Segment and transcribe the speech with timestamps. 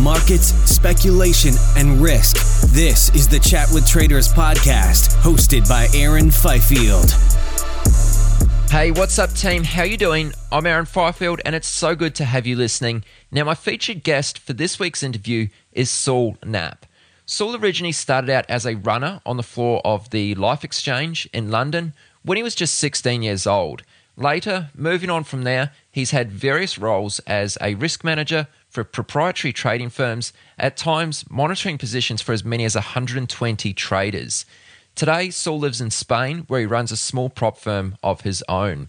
[0.00, 2.36] Markets, speculation, and risk.
[2.72, 7.10] This is the Chat with Traders podcast, hosted by Aaron Fifield.
[8.70, 9.62] Hey, what's up, team?
[9.62, 10.32] How you doing?
[10.50, 13.04] I'm Aaron Fifield, and it's so good to have you listening.
[13.30, 16.86] Now, my featured guest for this week's interview is Saul Knapp.
[17.26, 21.50] Saul originally started out as a runner on the floor of the LIFFE Exchange in
[21.50, 21.92] London
[22.22, 23.82] when he was just 16 years old.
[24.16, 29.52] Later, moving on from there, he's had various roles as a risk manager, for proprietary
[29.52, 34.46] trading firms, at times monitoring positions for as many as 120 traders.
[34.94, 38.88] Today, Saul lives in Spain, where he runs a small prop firm of his own.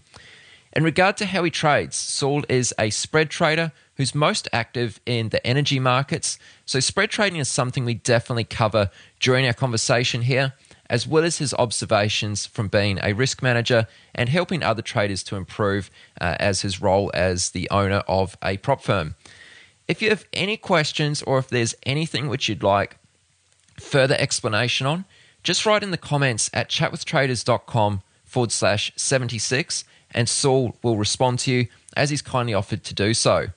[0.74, 5.28] In regard to how he trades, Saul is a spread trader who's most active in
[5.28, 6.38] the energy markets.
[6.64, 10.54] So, spread trading is something we definitely cover during our conversation here,
[10.88, 15.36] as well as his observations from being a risk manager and helping other traders to
[15.36, 19.14] improve uh, as his role as the owner of a prop firm.
[19.88, 22.96] If you have any questions or if there's anything which you'd like
[23.80, 25.04] further explanation on,
[25.42, 31.52] just write in the comments at chatwithtraders.com forward slash 76 and Saul will respond to
[31.52, 31.66] you
[31.96, 33.48] as he's kindly offered to do so.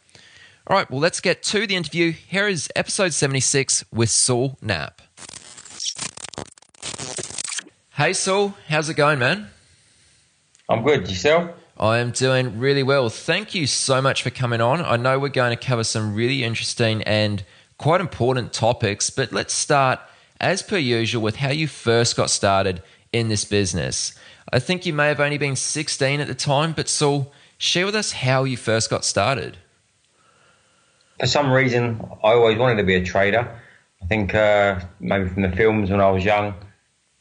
[0.68, 2.12] All right, well, let's get to the interview.
[2.12, 5.02] Here is episode 76 with Saul Knapp.
[7.94, 9.50] Hey, Saul, how's it going, man?
[10.68, 11.08] I'm good.
[11.08, 11.52] Yourself?
[11.78, 13.10] I am doing really well.
[13.10, 14.82] Thank you so much for coming on.
[14.82, 17.44] I know we're going to cover some really interesting and
[17.78, 20.00] quite important topics, but let's start,
[20.40, 22.82] as per usual, with how you first got started
[23.12, 24.18] in this business.
[24.54, 27.96] I think you may have only been 16 at the time, but Saul, share with
[27.96, 29.58] us how you first got started.
[31.20, 33.54] For some reason, I always wanted to be a trader.
[34.02, 36.54] I think uh, maybe from the films when I was young,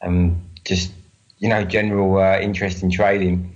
[0.01, 0.93] and just
[1.39, 3.54] you know general uh, interest in trading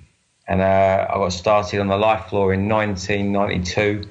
[0.50, 4.08] and uh, I got started on the LIFFE floor in 1992.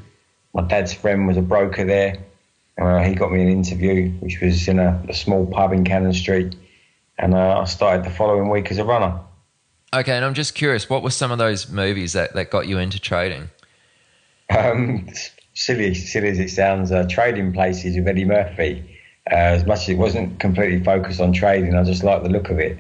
[0.55, 2.17] My dad's friend was a broker there.
[2.81, 6.13] Uh, he got me an interview, which was in a, a small pub in Cannon
[6.13, 6.55] Street,
[7.19, 9.19] and uh, I started the following week as a runner.
[9.93, 12.79] Okay, and I'm just curious, what were some of those movies that, that got you
[12.79, 13.51] into trading?
[14.57, 15.09] Um,
[15.55, 18.97] silly, silly as it sounds, uh, Trading Places with Eddie Murphy.
[19.29, 22.49] Uh, as much as it wasn't completely focused on trading, I just liked the look
[22.49, 22.79] of it.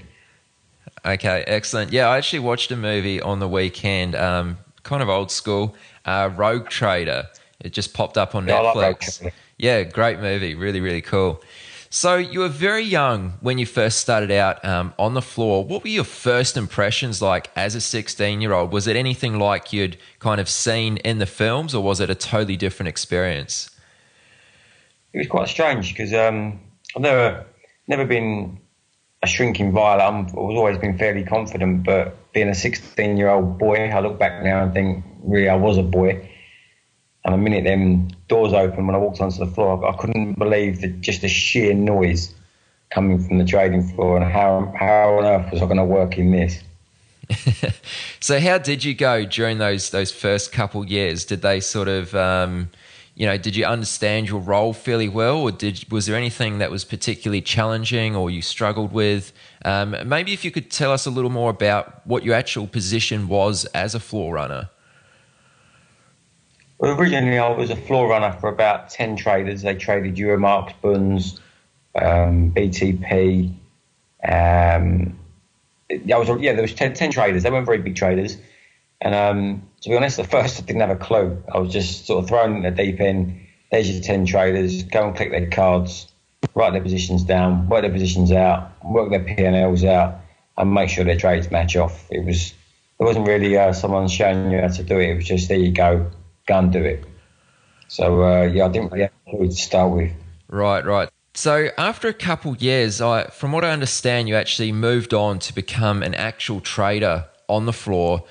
[1.04, 1.92] Okay, excellent.
[1.92, 6.30] Yeah, I actually watched a movie on the weekend, um, kind of old school, uh,
[6.34, 7.28] Rogue Trader.
[7.60, 9.30] It just popped up on yeah, Netflix.
[9.56, 10.54] Yeah, great movie.
[10.54, 11.42] Really, really cool.
[11.90, 15.64] So you were very young when you first started out um, on the floor.
[15.64, 18.72] What were your first impressions like as a 16 year old?
[18.72, 22.14] Was it anything like you'd kind of seen in the films, or was it a
[22.14, 23.70] totally different experience?
[25.14, 26.60] It was quite strange because um,
[26.94, 27.46] I've never
[27.86, 28.60] never been
[29.22, 30.02] a shrinking violet.
[30.02, 34.18] i have always been fairly confident, but being a 16 year old boy, I look
[34.18, 36.28] back now and think, really, I was a boy.
[37.24, 40.80] And the minute them doors opened when I walked onto the floor, I couldn't believe
[40.80, 42.32] the, just the sheer noise
[42.90, 46.16] coming from the trading floor and how, how on earth was I going to work
[46.16, 46.62] in this?
[48.20, 51.26] so how did you go during those those first couple years?
[51.26, 52.70] Did they sort of um,
[53.18, 56.70] you know, did you understand your role fairly well, or did was there anything that
[56.70, 59.32] was particularly challenging or you struggled with?
[59.64, 63.26] Um, maybe if you could tell us a little more about what your actual position
[63.26, 64.70] was as a floor runner.
[66.78, 69.62] Well, originally I was a floor runner for about ten traders.
[69.62, 71.40] They traded Euromarks, Bunds,
[71.96, 73.52] um, BTP,
[74.22, 75.18] um,
[75.90, 77.42] I was yeah, there was 10, 10 traders.
[77.42, 78.36] They weren't very big traders,
[79.00, 81.42] and um, to be honest, at first I didn't have a clue.
[81.52, 83.40] I was just sort of thrown in the deep end.
[83.70, 84.82] There's your ten traders.
[84.84, 86.06] Go and click their cards,
[86.54, 90.20] write their positions down, work their positions out, work their P and Ls out,
[90.56, 92.06] and make sure their trades match off.
[92.10, 92.52] It was
[92.98, 95.10] it wasn't really uh, someone showing you how to do it.
[95.10, 96.10] It was just there you go,
[96.46, 97.04] go and do it.
[97.88, 100.12] So uh, yeah, I didn't really have a clue to start with.
[100.48, 101.08] Right, right.
[101.34, 105.54] So after a couple years, I, from what I understand, you actually moved on to
[105.54, 108.24] become an actual trader on the floor.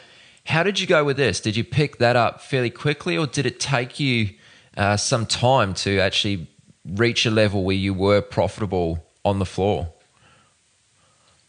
[0.47, 1.41] How did you go with this?
[1.41, 4.29] Did you pick that up fairly quickly, or did it take you
[4.77, 6.47] uh, some time to actually
[6.85, 9.91] reach a level where you were profitable on the floor?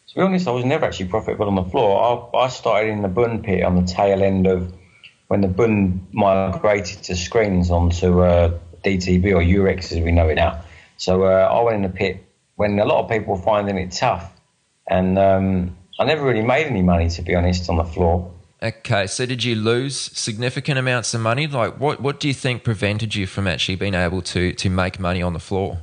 [0.08, 2.32] To be honest, I was never actually profitable on the floor.
[2.34, 4.74] I, I started in the Bund pit on the tail end of
[5.28, 10.34] when the Bund migrated to screens onto uh, DTB or Eurex as we know it
[10.34, 10.64] now.
[10.96, 12.24] So uh, I went in the pit
[12.56, 14.28] when a lot of people were finding it tough,
[14.88, 18.34] and um, I never really made any money to be honest on the floor.
[18.60, 21.46] Okay, so did you lose significant amounts of money?
[21.46, 24.98] Like, what what do you think prevented you from actually being able to to make
[24.98, 25.78] money on the floor?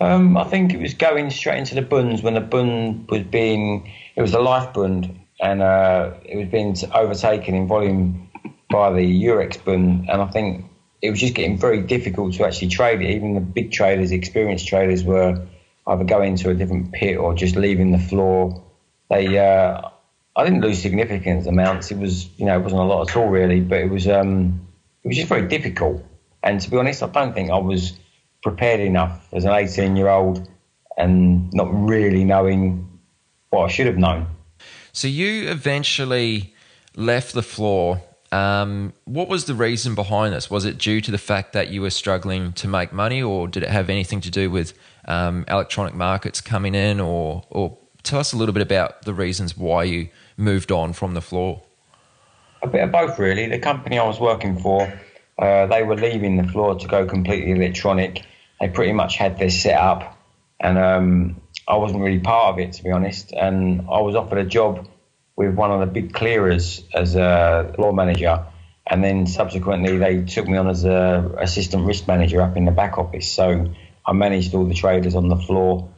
[0.00, 3.90] Um, I think it was going straight into the Bunds when the Bund was being
[4.16, 8.30] it was the LIFFE bund and uh, it was being overtaken in volume
[8.70, 10.64] by the Eurex bun, and I think
[11.02, 13.10] it was just getting very difficult to actually trade it.
[13.10, 15.46] Even the big traders, experienced traders, were
[15.86, 18.64] either going to a different pit or just leaving the floor.
[19.10, 19.90] They, uh,
[20.36, 21.90] I didn't lose significant amounts.
[21.90, 24.66] It was, you know, it wasn't a lot at all really, but it was, um,
[25.02, 26.04] it was just very difficult.
[26.42, 27.92] And to be honest, I don't think I was
[28.42, 30.48] prepared enough as an 18 year old
[30.96, 32.88] and not really knowing
[33.50, 34.26] what I should have known.
[34.92, 36.54] So you eventually
[36.96, 38.02] left the floor
[38.34, 40.50] um, what was the reason behind this?
[40.50, 43.62] Was it due to the fact that you were struggling to make money, or did
[43.62, 44.74] it have anything to do with
[45.06, 46.98] um, electronic markets coming in?
[46.98, 51.14] Or, or tell us a little bit about the reasons why you moved on from
[51.14, 51.62] the floor.
[52.62, 53.48] A bit of both, really.
[53.48, 54.92] The company I was working for,
[55.38, 58.22] uh, they were leaving the floor to go completely electronic.
[58.60, 60.16] They pretty much had this set up,
[60.60, 63.32] and um, I wasn't really part of it, to be honest.
[63.32, 64.88] And I was offered a job
[65.36, 68.46] with one of the big clearers as a law manager,
[68.86, 72.70] and then subsequently they took me on as a assistant risk manager up in the
[72.70, 73.30] back office.
[73.30, 73.72] So
[74.06, 75.88] I managed all the traders on the floor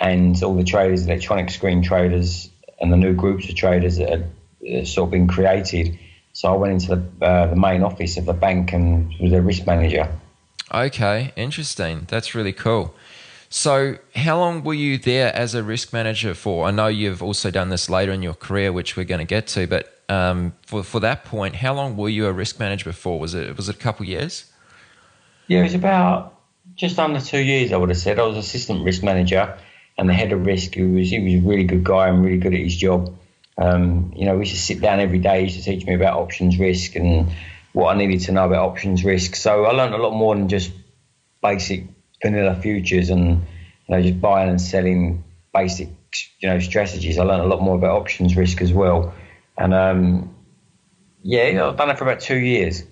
[0.00, 2.50] and all the traders, electronic screen traders,
[2.80, 4.30] and the new groups of traders that had
[4.72, 5.98] uh, sort of been created.
[6.32, 9.42] So I went into the, uh, the main office of the bank and was a
[9.42, 10.08] risk manager.
[10.72, 12.06] Okay, interesting.
[12.08, 12.94] That's really cool.
[13.50, 16.66] So, how long were you there as a risk manager for?
[16.66, 19.46] I know you've also done this later in your career, which we're going to get
[19.48, 23.18] to, but um, for for that point, how long were you a risk manager for?
[23.18, 24.52] Was it was it a couple of years?
[25.46, 26.34] Yeah, it was about
[26.76, 27.72] just under two years.
[27.72, 29.56] I would have said I was assistant risk manager
[29.98, 30.74] and the head of risk.
[30.74, 33.14] He was he was a really good guy and really good at his job.
[33.58, 35.38] Um, you know, we used to sit down every day.
[35.38, 37.32] He used to teach me about options risk and
[37.72, 39.34] what I needed to know about options risk.
[39.34, 40.70] So I learned a lot more than just
[41.42, 41.86] basic
[42.22, 43.42] vanilla futures and
[43.86, 45.88] you know just buying and selling basic
[46.38, 47.18] you know strategies.
[47.18, 49.14] I learned a lot more about options risk as well,
[49.56, 50.34] and um,
[51.22, 52.84] yeah, I've done it for about two years.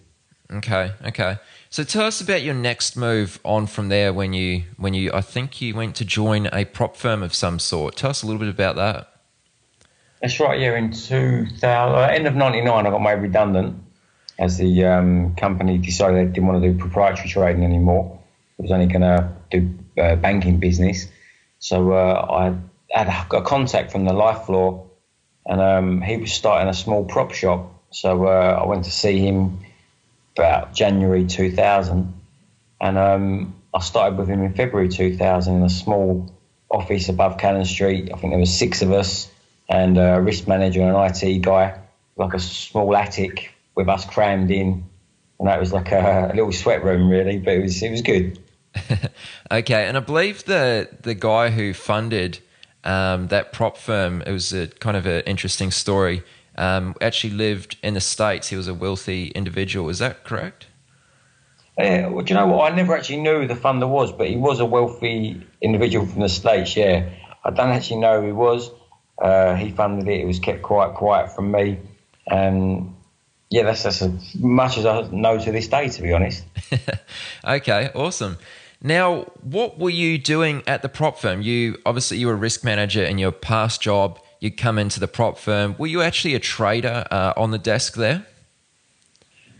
[0.50, 1.38] Okay, okay.
[1.76, 4.11] So tell us about your next move on from there.
[4.14, 7.58] When you when you I think you went to join a prop firm of some
[7.58, 7.96] sort.
[7.96, 9.12] Tell us a little bit about that.
[10.23, 10.58] That's right.
[10.58, 13.78] Yeah, in 2000, uh, end of '99, I got made redundant
[14.38, 18.21] as the um, company decided they didn't want to do proprietary trading anymore
[18.59, 21.06] It was only going to do uh, banking business.
[21.59, 24.87] So uh, I had a, a, contact from the LIFFE floor,
[25.45, 27.71] and um, he was starting a small prop shop.
[27.90, 29.65] So uh, I went to see him
[30.37, 32.12] about January 2000,
[32.81, 36.31] and um, I started with him in February 2000 in a small
[36.71, 38.11] office above Cannon Street.
[38.12, 39.31] I think there was six of us,
[39.69, 41.78] and a risk manager and an IT guy,
[42.16, 44.85] like a small attic with us crammed in.
[45.38, 48.02] And that was like a, a little sweat room, really, but it was it was
[48.02, 48.38] good.
[49.50, 52.40] okay, and I believe the the guy who funded
[52.85, 56.23] um, that prop firm, it was a kind of an interesting story.
[56.58, 58.48] Um, actually lived in the states.
[58.48, 59.90] He was a wealthy individual.
[59.90, 60.66] Is that correct?
[61.78, 62.72] Yeah, well, do you know what?
[62.72, 66.22] I never actually knew who the funder was, but he was a wealthy individual from
[66.22, 66.75] the states.
[66.75, 67.10] Yeah,
[67.44, 68.70] I don't actually know who he was.
[69.18, 70.20] Uh, he funded it.
[70.20, 71.78] It was kept quite quiet from me,
[72.26, 72.94] and
[73.50, 76.44] yeah, that's, that's as much as I know to this day, to be honest.
[77.44, 78.38] okay, awesome.
[78.82, 81.42] Now, what were you doing at the prop firm?
[81.42, 84.18] You obviously you were a risk manager in your past job.
[84.40, 85.75] You come into the prop firm.
[85.78, 88.26] Were you actually a trader uh, on the desk there?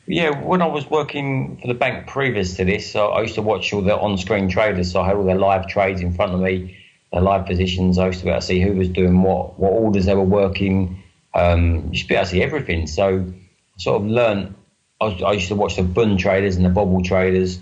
[0.07, 3.43] Yeah, when I was working for the bank previous to this, so I used to
[3.43, 4.93] watch all the on-screen traders.
[4.93, 6.77] So I had all their live trades in front of me,
[7.13, 7.99] the live positions.
[7.99, 10.23] I used to be able to see who was doing what, what orders they were
[10.23, 11.03] working.
[11.35, 12.87] Um, you should be able to see everything.
[12.87, 14.55] So I sort of learned.
[15.01, 17.59] I, was, I used to watch the Bund traders and the Bobl traders.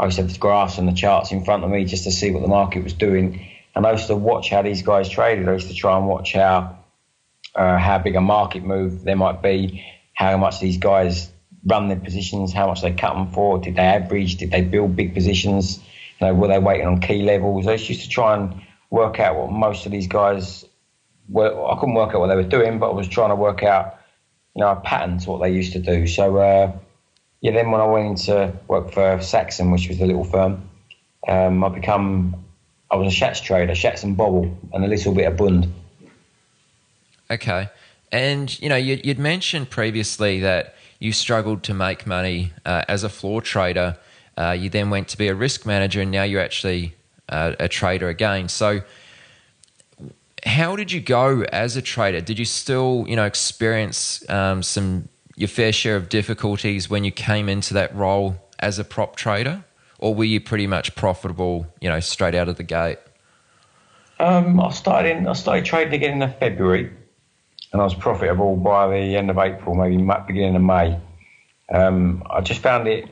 [0.00, 2.10] I used to have the graphs and the charts in front of me just to
[2.10, 3.46] see what the market was doing.
[3.74, 5.48] And I used to watch how these guys traded.
[5.48, 6.78] I used to try and watch how
[7.54, 11.30] uh, how big a market move there might be, how much these guys
[11.64, 14.96] run their positions, how much they cut them for, did they average, did they build
[14.96, 15.78] big positions,
[16.18, 17.66] you know, were they waiting on key levels?
[17.66, 20.64] I used to try and work out what most of these guys
[21.28, 21.70] were.
[21.70, 23.98] I couldn't work out what they were doing, but I was trying to work out,
[24.54, 26.06] you know, a pattern to what they used to do.
[26.06, 26.72] So, uh,
[27.40, 30.68] yeah, then when I went into work for Saxon, which was a little firm,
[31.28, 32.44] um, I become,
[32.92, 35.72] I was a Schatz trader, Schatz and Bobl, and a little bit of Bund.
[37.30, 37.70] Okay.
[38.12, 43.02] And, you know, you, would mentioned previously that you struggled to make money uh, as
[43.02, 43.96] a floor trader.
[44.36, 46.94] Uh, you then went to be a risk manager, and now you're actually
[47.30, 48.50] uh, a trader again.
[48.50, 48.82] So,
[50.44, 52.20] how did you go as a trader?
[52.20, 57.10] Did you still, you know, experience um, some your fair share of difficulties when you
[57.10, 59.64] came into that role as a prop trader,
[60.02, 62.98] or were you pretty much profitable, you know, straight out of the gate?
[64.18, 66.90] Um, I started in, I started trading again in February
[67.72, 70.98] and I was profitable by the end of April, maybe beginning of May.
[71.72, 73.08] Um, I just found it.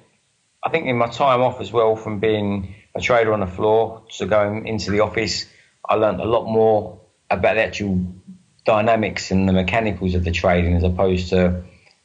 [0.64, 4.02] I think in my time off as well, from being a trader on the floor
[4.18, 5.46] to going into the office,
[5.88, 8.04] I learned a lot more about the actual
[8.64, 11.62] dynamics and the mechanicals of the trading, as opposed to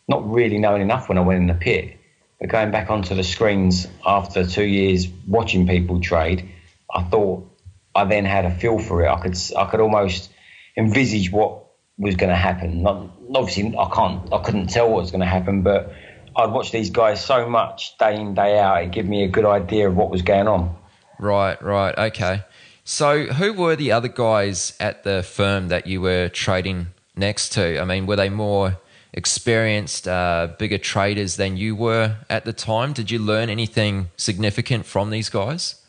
[0.08, 1.98] not really knowing enough when I went in the pit.
[2.40, 6.50] But going back onto the screens after two years watching people trade,
[6.94, 7.50] I thought
[7.94, 9.10] I then had a feel for it.
[9.10, 10.32] I could I could almost
[10.78, 11.64] envisage what
[11.98, 12.84] was going to happen.
[12.84, 15.94] Not obviously, I can't, I couldn't tell what was going to happen, but
[16.36, 18.84] I'd watch these guys so much day in day out.
[18.84, 20.76] It gave me a good idea of what was going on.
[21.18, 22.44] Right, right, okay.
[22.84, 27.80] So, who were the other guys at the firm that you were trading next to?
[27.80, 28.78] I mean, were they more
[29.16, 32.94] experienced, uh, bigger traders than you were at the time?
[32.94, 35.82] Did you learn anything significant from these guys?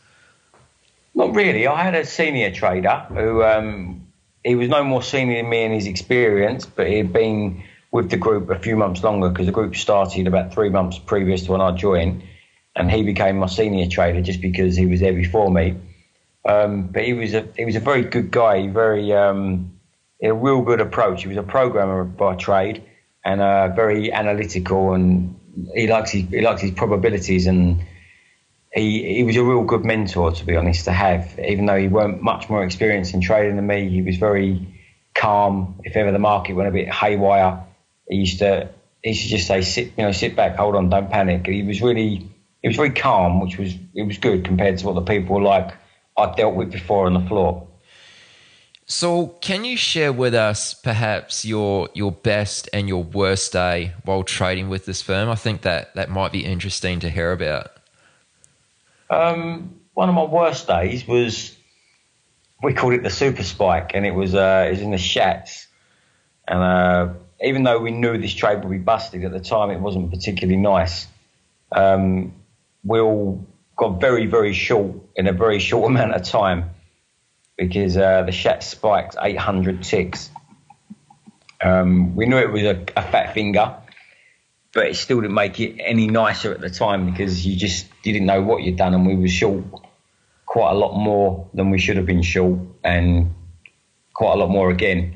[1.14, 1.66] Not really.
[1.66, 4.06] I had a senior trader who um,
[4.44, 8.10] he was no more senior than me in his experience, but he had been with
[8.10, 11.52] the group a few months longer because the group started about three months previous to
[11.52, 12.22] when I joined,
[12.76, 15.76] and he became my senior trader just because he was there before me.
[16.44, 19.72] Um, but he was a he was a very good guy, very um,
[20.22, 21.22] a real good approach.
[21.22, 22.84] He was a programmer by trade
[23.26, 25.34] and uh, very analytical, and
[25.74, 27.84] he likes his, he likes his probabilities and
[28.72, 31.36] he, he was a real good mentor, to be honest, to have.
[31.40, 34.80] Even though he weren't much more experienced in trading than me, he was very
[35.12, 35.80] calm.
[35.82, 37.64] If ever the market went a bit haywire,
[38.08, 38.70] he used to
[39.02, 41.64] he used to just say, "Sit, you know, sit back, hold on, don't panic." he
[41.64, 42.30] was really
[42.62, 45.74] he was very calm, which was it was good compared to what the people like
[46.16, 47.65] I dealt with before on the floor.
[48.88, 54.22] So, can you share with us perhaps your your best and your worst day while
[54.22, 55.28] trading with this firm?
[55.28, 57.72] I think that that might be interesting to hear about.
[59.10, 61.56] Um, one of my worst days was
[62.62, 65.66] we called it the super spike, and it was uh, it was in the Schatz.
[66.46, 69.80] And uh, even though we knew this trade would be busted at the time, it
[69.80, 71.08] wasn't particularly nice.
[71.72, 72.34] Um,
[72.84, 76.70] we all got very very short in a very short amount of time
[77.56, 80.30] because uh, the Schatz spiked 800 ticks.
[81.62, 83.76] Um, we knew it was a, a fat finger
[84.76, 88.26] but it still didn't make it any nicer at the time because you just didn't
[88.26, 89.64] know what you'd done, and we were short
[90.44, 93.34] quite a lot more than we should have been short, and
[94.12, 95.14] quite a lot more again.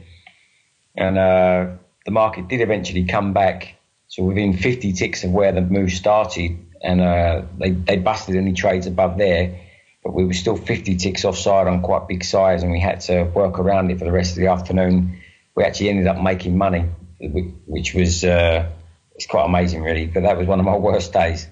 [0.96, 1.66] And uh,
[2.06, 3.74] the market did eventually come back
[4.12, 8.54] to within 50 ticks of where the move started, and uh, they they busted any
[8.54, 9.60] trades above there.
[10.02, 13.24] But we were still 50 ticks offside on quite big size, and we had to
[13.24, 15.20] work around it for the rest of the afternoon.
[15.54, 16.86] We actually ended up making money,
[17.18, 18.70] which was uh,
[19.14, 20.06] it's quite amazing, really.
[20.06, 21.46] But that was one of my worst days.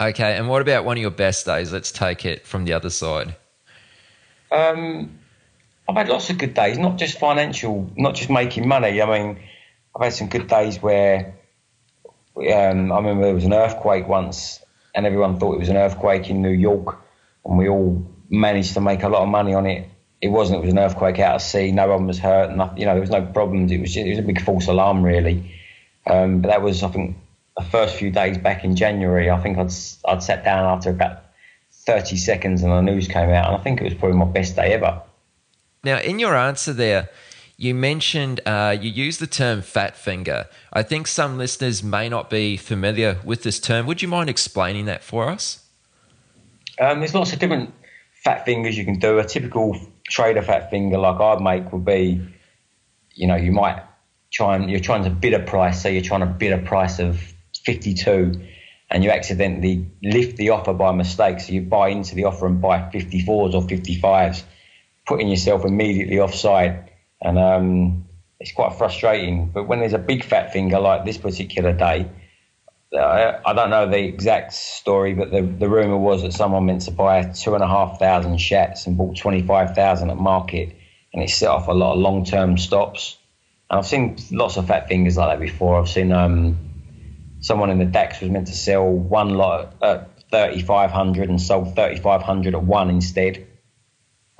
[0.00, 1.72] Okay, and what about one of your best days?
[1.72, 3.34] Let's take it from the other side.
[4.50, 5.18] Um,
[5.88, 9.02] I've had lots of good days, not just financial, not just making money.
[9.02, 9.40] I mean,
[9.94, 11.34] I've had some good days where
[12.36, 16.30] um, I remember there was an earthquake once, and everyone thought it was an earthquake
[16.30, 16.98] in New York,
[17.44, 19.88] and we all managed to make a lot of money on it.
[20.20, 20.58] It wasn't.
[20.58, 21.72] It was an earthquake out of sea.
[21.72, 22.54] No one was hurt.
[22.54, 23.72] Nothing, you know, there was no problems.
[23.72, 23.92] It was.
[23.92, 25.54] Just, it was a big false alarm, really.
[26.06, 27.16] Um, but that was, I think,
[27.56, 29.30] the first few days back in January.
[29.30, 29.72] I think I'd
[30.06, 31.24] I'd sat down after about
[31.72, 34.56] 30 seconds and the news came out, and I think it was probably my best
[34.56, 35.02] day ever.
[35.82, 37.08] Now, in your answer there,
[37.56, 40.46] you mentioned uh, you used the term fat finger.
[40.72, 43.86] I think some listeners may not be familiar with this term.
[43.86, 45.59] Would you mind explaining that for us?
[46.80, 47.74] Um, there's lots of different
[48.24, 49.18] fat fingers you can do.
[49.18, 52.26] A typical trader fat finger like I'd make would be,
[53.14, 53.82] you know, you might
[54.32, 56.98] try and you're trying to bid a price, so you're trying to bid a price
[56.98, 57.20] of
[57.64, 58.46] 52
[58.90, 62.60] and you accidentally lift the offer by mistake, so you buy into the offer and
[62.60, 64.42] buy 54s or 55s,
[65.06, 66.90] putting yourself immediately offside.
[67.20, 68.08] And um,
[68.40, 69.50] it's quite frustrating.
[69.50, 72.10] But when there's a big fat finger like this particular day,
[72.92, 76.82] uh, I don't know the exact story, but the, the rumor was that someone meant
[76.82, 80.76] to buy two and a half thousand Schatz and bought 25,000 at market,
[81.12, 83.16] and it set off a lot of long term stops.
[83.70, 85.78] And I've seen lots of fat fingers like that before.
[85.78, 86.58] I've seen um,
[87.40, 92.54] someone in the DAX was meant to sell one lot at 3,500 and sold 3,500
[92.54, 93.46] at one instead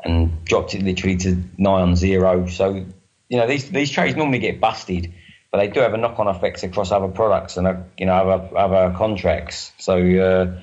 [0.05, 2.47] and dropped it literally to nine on zero.
[2.47, 2.87] So,
[3.29, 5.13] you know, these, these trades normally get busted,
[5.51, 8.15] but they do have a knock on effects across other products and, uh, you know,
[8.15, 9.73] other, other contracts.
[9.79, 10.61] So uh,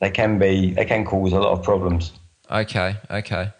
[0.00, 2.12] they can be, they can cause a lot of problems.
[2.50, 3.52] Okay, okay.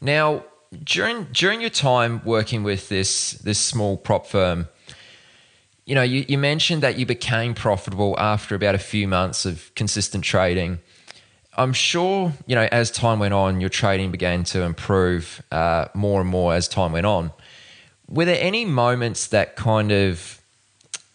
[0.00, 0.44] Now,
[0.84, 4.68] during during your time working with this this small prop firm,
[5.84, 9.72] you know, you, you mentioned that you became profitable after about a few months of
[9.74, 10.80] consistent trading.
[11.54, 16.20] I'm sure, you know, as time went on, your trading began to improve uh, more
[16.22, 17.30] and more as time went on.
[18.12, 20.42] Were there any moments that kind of,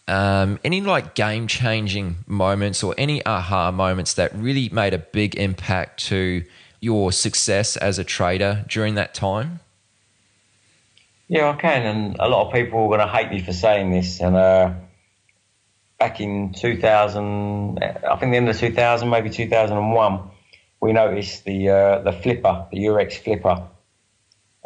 [0.08, 5.36] um, any like game changing moments or any aha moments that really made a big
[5.36, 6.42] impact to
[6.80, 9.60] your success as a trader during that time?
[11.28, 13.92] Yeah, I can, and a lot of people are going to hate me for saying
[13.92, 14.20] this.
[14.20, 14.72] And uh,
[16.00, 20.20] back in 2000, I think the end of 2000, maybe 2001,
[20.80, 23.62] we noticed the uh, the flipper, the Eurex flipper,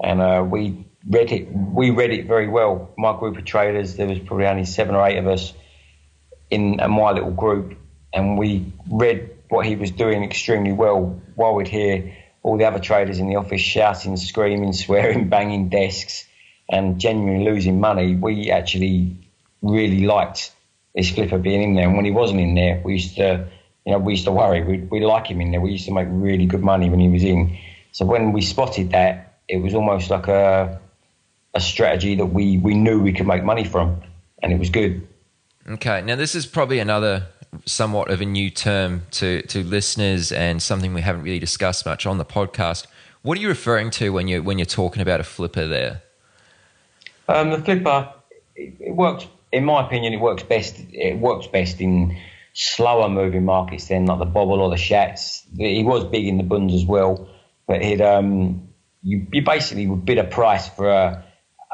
[0.03, 1.53] and uh, we read it.
[1.53, 2.93] We read it very well.
[2.97, 5.53] My group of traders, there was probably only seven or eight of us
[6.51, 7.77] in my little group,
[8.13, 11.21] and we read what he was doing extremely well.
[11.35, 16.27] While we'd hear all the other traders in the office shouting, screaming, swearing, banging desks
[16.69, 19.17] and genuinely losing money, we actually
[19.63, 20.53] really liked
[20.95, 21.87] this flipper being in there.
[21.87, 23.49] And when he wasn't in there, we used to,
[23.85, 24.63] you know, we used to worry.
[24.63, 25.61] We we like him in there.
[25.61, 27.59] We used to make really good money when he was in.
[27.93, 30.81] So when we spotted that, it was almost like a
[31.55, 34.01] a strategy that we we knew we could make money from,
[34.43, 35.07] and it was good.
[35.69, 37.27] Okay, now this is probably another
[37.67, 42.07] somewhat of a new term to to listeners and something we haven't really discussed much
[42.07, 42.87] on the podcast.
[43.23, 46.03] What are you referring to when you when you're talking about a flipper there?
[47.29, 48.13] Um, the flipper,
[48.57, 49.27] it, it works.
[49.53, 50.77] In my opinion, it works best.
[50.93, 52.17] It works best in
[52.55, 55.47] slower moving markets than like the Bobl or the Schatz.
[55.57, 57.29] He was big in the Bunds as well,
[57.67, 58.69] but it um,
[59.03, 61.25] you, you basically would bid a price for a,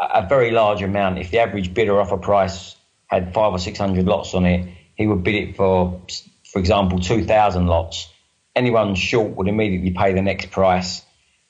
[0.00, 1.18] a very large amount.
[1.18, 4.68] If the average bidder off a price had five or six hundred lots on it,
[4.94, 6.02] he would bid it for,
[6.44, 8.08] for example, two thousand lots.
[8.54, 11.02] Anyone short would immediately pay the next price,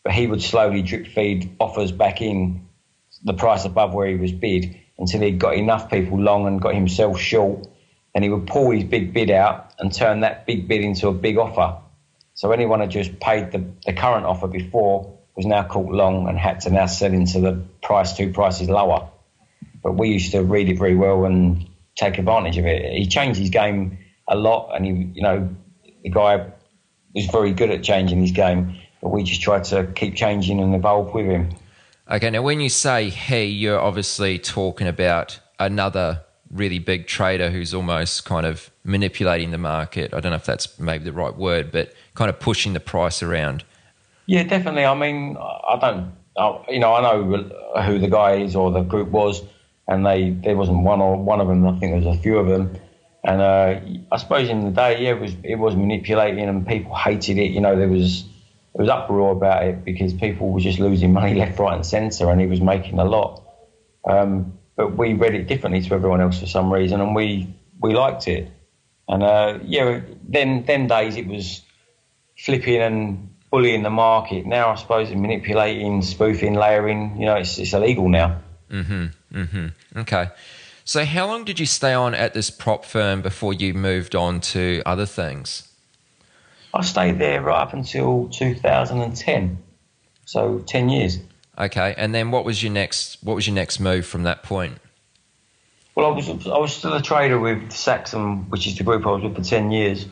[0.04, 2.68] but he would slowly drip feed offers back in
[3.24, 6.74] the price above where he was bid until he got enough people long and got
[6.74, 7.66] himself short.
[8.14, 11.12] And he would pull his big bid out and turn that big bid into a
[11.12, 11.80] big offer.
[12.34, 16.36] So anyone had just paid the, the current offer before was now caught long and
[16.36, 19.08] had to now sell into the price two prices lower.
[19.84, 22.92] But we used to read it very well and take advantage of it.
[22.92, 25.48] He changed his game a lot, and he, you know,
[26.02, 26.44] the guy
[27.14, 28.78] was very good at changing his game.
[29.00, 31.50] But we just tried to keep changing and evolve with him.
[32.10, 37.72] Okay, now when you say he, you're obviously talking about another really big trader who's
[37.72, 40.12] almost kind of manipulating the market.
[40.12, 43.22] I don't know if that's maybe the right word, but kind of pushing the price
[43.22, 43.62] around.
[44.28, 44.84] Yeah, definitely.
[44.84, 48.82] I mean, I don't, I, you know, I know who the guy is or the
[48.82, 49.42] group was,
[49.88, 51.66] and they there wasn't one or one of them.
[51.66, 52.76] I think there was a few of them,
[53.24, 53.80] and uh,
[54.12, 57.52] I suppose in the day, yeah, it was it was manipulating, and people hated it.
[57.52, 58.24] You know, there was
[58.74, 62.30] there was uproar about it because people were just losing money left, right, and centre,
[62.30, 63.42] and he was making a lot.
[64.06, 67.48] Um, but we read it differently to everyone else for some reason, and we
[67.80, 68.50] we liked it.
[69.08, 71.62] And uh, yeah, then then days it was
[72.36, 74.46] flipping and bullying the market.
[74.46, 77.16] Now I suppose manipulating, spoofing, layering.
[77.18, 78.40] You know, it's it's illegal now.
[78.70, 79.06] Mm-hmm.
[79.32, 79.98] Mm-hmm.
[79.98, 80.28] Okay.
[80.84, 84.40] So how long did you stay on at this prop firm before you moved on
[84.40, 85.68] to other things?
[86.72, 89.58] I stayed there right up until 2010,
[90.24, 91.18] so 10 years.
[91.58, 93.18] Okay, and then what was your next?
[93.22, 94.78] What was your next move from that point?
[95.94, 99.10] Well, I was I was still a trader with Saxon, which is the group I
[99.10, 100.06] was with for 10 years.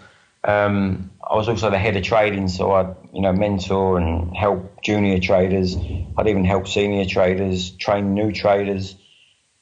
[0.46, 4.80] Um, I was also the head of trading, so I you know mentor and help
[4.82, 5.76] junior traders.
[6.16, 8.94] I'd even help senior traders, train new traders.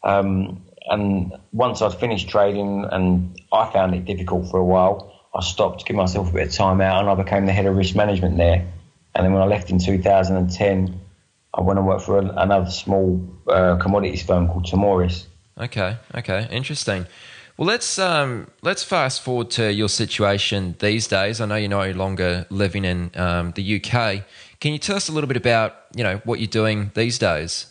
[0.03, 5.41] Um, and once I'd finished trading, and I found it difficult for a while, I
[5.41, 7.97] stopped, give myself a bit of time out, and I became the head of risk
[7.97, 8.67] management there.
[9.15, 11.01] And then when I left in 2010,
[11.55, 15.25] I went and worked for another small uh, commodities firm called Tamoris.
[15.57, 17.07] Okay, okay, interesting.
[17.57, 21.41] Well, let's um, let's fast forward to your situation these days.
[21.41, 24.25] I know you're no longer living in um, the UK.
[24.59, 27.67] Can you tell us a little bit about you know what you're doing these days?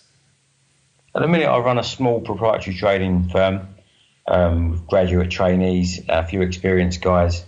[1.13, 3.67] At the minute, I run a small proprietary trading firm
[4.26, 7.43] um, with graduate trainees, a few experienced guys,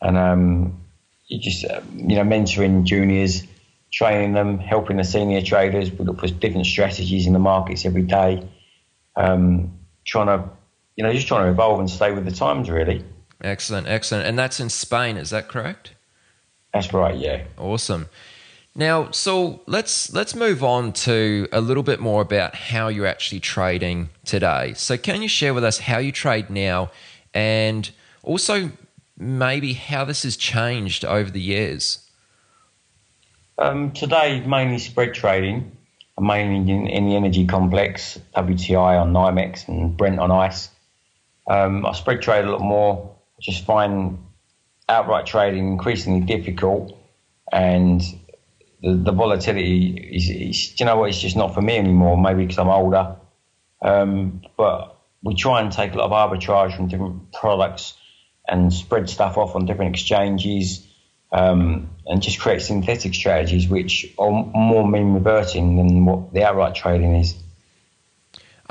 [0.00, 0.80] and um,
[1.26, 3.42] you just uh, you know mentoring juniors,
[3.92, 5.90] training them, helping the senior traders.
[5.90, 8.48] We look for different strategies in the markets every day,
[9.16, 10.48] um, trying to
[10.96, 13.04] you know, just trying to evolve and stay with the times, really.
[13.40, 14.26] Excellent, excellent.
[14.26, 15.94] And that's in Spain, is that correct?
[16.72, 17.44] That's right, yeah.
[17.58, 18.08] Awesome.
[18.76, 23.38] Now, so let's let's move on to a little bit more about how you're actually
[23.38, 24.72] trading today.
[24.74, 26.90] So, can you share with us how you trade now,
[27.32, 27.88] and
[28.24, 28.72] also
[29.16, 32.10] maybe how this has changed over the years?
[33.58, 35.70] Um, today, mainly spread trading,
[36.18, 40.70] mainly in, in, the energy complex, WTI on NYMEX and Brent on ICE.
[41.48, 43.16] Um, I spread trade a lot more.
[43.38, 44.18] I just find
[44.88, 46.98] outright trading increasingly difficult,
[47.52, 48.00] and
[48.82, 52.16] the, the volatility is, is, you know what, it's just not for me anymore.
[52.16, 53.16] Maybe because I'm older.
[53.82, 57.94] Um, but we try and take a lot of arbitrage from different products
[58.46, 60.86] and spread stuff off on different exchanges
[61.32, 66.74] um, and just create synthetic strategies which are more mean reverting than what the outright
[66.74, 67.34] trading is.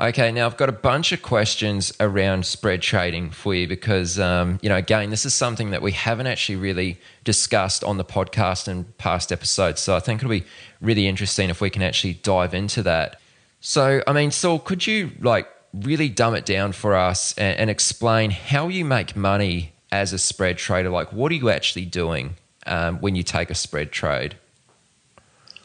[0.00, 4.58] Okay, now I've got a bunch of questions around spread trading for you because, um,
[4.60, 8.66] you know, again, this is something that we haven't actually really discussed on the podcast
[8.66, 9.80] in past episodes.
[9.80, 10.44] So I think it'll be
[10.80, 13.20] really interesting if we can actually dive into that.
[13.60, 17.70] So, I mean, Saul, could you like really dumb it down for us and, and
[17.70, 20.90] explain how you make money as a spread trader?
[20.90, 22.34] Like, what are you actually doing
[22.66, 24.34] um, when you take a spread trade?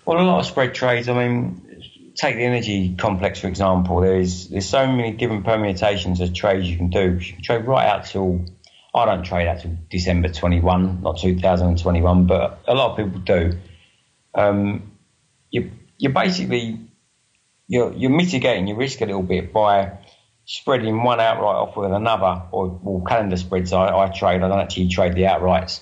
[0.06, 1.68] Well, a lot of spread trades, I mean,
[2.19, 4.01] take the energy complex for example.
[4.01, 7.17] There's there's so many different permutations of trades you can do.
[7.17, 8.45] You can trade right out till
[8.93, 13.58] I don't trade out till December 21, not 2021, but a lot of people do.
[14.36, 14.91] Um,
[15.49, 16.79] you you're basically
[17.67, 19.99] you're you're mitigating your risk a little bit by
[20.43, 23.71] spreading one outright off with another, or well, calendar spreads.
[23.71, 24.41] I, I trade.
[24.41, 25.82] I don't actually trade the outrights.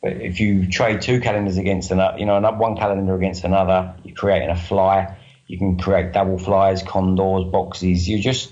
[0.00, 4.14] But if you trade two calendars against another, you know, one calendar against another, you're
[4.14, 5.16] creating a fly.
[5.52, 8.08] You can create double flies, condors, boxes.
[8.08, 8.50] You just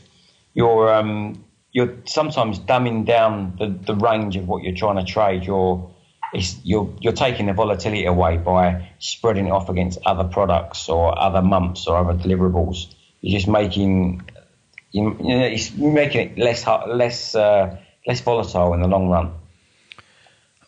[0.53, 5.45] you're um, you're sometimes dumbing down the, the range of what you're trying to trade.
[5.45, 5.91] You're
[6.63, 11.41] you're you're taking the volatility away by spreading it off against other products or other
[11.41, 12.95] months or other deliverables.
[13.23, 14.21] You're just making
[14.93, 19.33] you, you know, it's making it less less uh, less volatile in the long run.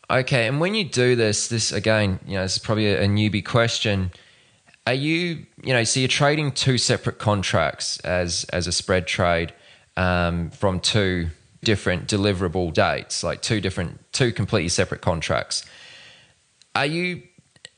[0.08, 4.12] Okay, and when you do this, this again, you know, is probably a newbie question.
[4.86, 9.52] Are you, you know, so you're trading two separate contracts as as a spread trade
[9.96, 11.28] um, from two
[11.62, 15.64] different deliverable dates, like two different, two completely separate contracts.
[16.74, 17.22] Are you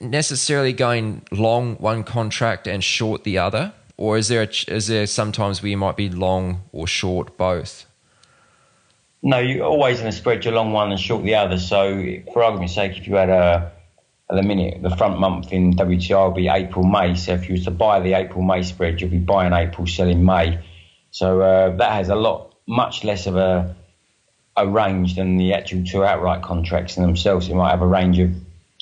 [0.01, 5.07] necessarily going long one contract and short the other, or is there a, is there
[5.07, 7.87] sometimes where you might be long or short both?
[9.23, 11.59] No, you're always going to spread your long one and short the other.
[11.59, 13.73] So, for argument's sake, if you had a
[14.31, 17.15] at the minute, the front month in WTI will be April, May.
[17.15, 20.25] So if you were to buy the April, May spread, you'll be buying April, selling
[20.25, 20.65] May.
[21.11, 23.77] So uh, that has a lot, much less of a,
[24.57, 27.49] a range than the actual two outright contracts in themselves.
[27.49, 28.35] You might have a range of,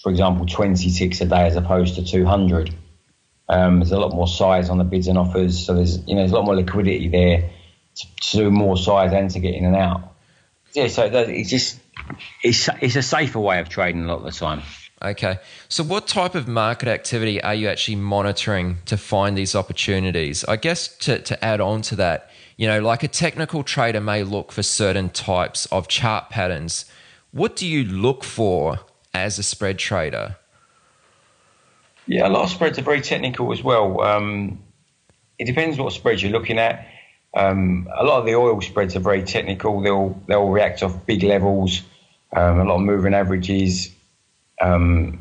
[0.02, 2.72] for example, 20 ticks a day as opposed to 200.
[3.48, 6.20] Um, there's a lot more size on the bids and offers, so there's you know
[6.20, 7.50] there's a lot more liquidity there
[7.96, 10.14] to, to do more size and to get in and out.
[10.72, 11.78] Yeah, so it's just
[12.42, 14.62] it's it's a safer way of trading a lot of the time.
[15.02, 15.38] Okay.
[15.68, 20.44] So, what type of market activity are you actually monitoring to find these opportunities?
[20.44, 24.22] I guess to, to add on to that, you know, like a technical trader may
[24.22, 26.84] look for certain types of chart patterns.
[27.32, 28.80] What do you look for
[29.12, 30.36] as a spread trader?
[32.06, 34.00] Yeah, a lot of spreads are very technical as well.
[34.02, 34.60] Um,
[35.38, 36.86] it depends what spreads you're looking at.
[37.34, 39.80] Um, a lot of the oil spreads are very technical.
[39.80, 41.82] They'll they'll react off big levels,
[42.32, 43.90] um, a lot of moving averages,
[44.62, 45.18] um,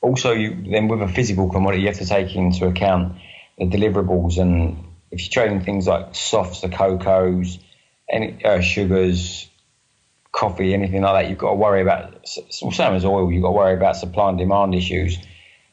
[0.00, 3.16] also, you, then with a physical commodity, you have to take into account
[3.58, 7.58] the deliverables, and if you're trading things like softs, the cocos,
[8.08, 9.48] any uh, sugars,
[10.30, 12.12] coffee, anything like that, you've got to worry about.
[12.62, 15.18] Well, Same as oil, you've got to worry about supply and demand issues.